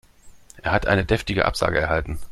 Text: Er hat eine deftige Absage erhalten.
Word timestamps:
Er 0.63 0.71
hat 0.71 0.87
eine 0.87 1.05
deftige 1.05 1.45
Absage 1.45 1.77
erhalten. 1.79 2.17